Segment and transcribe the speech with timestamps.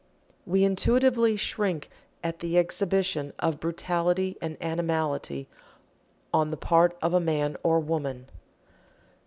[0.47, 1.87] We intuitively shrink
[2.23, 5.47] at an exhibition of brutality and animality
[6.33, 8.25] on the part of a man or woman.